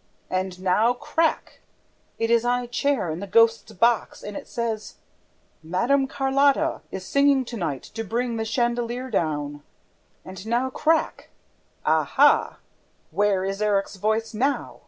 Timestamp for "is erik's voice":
13.44-14.34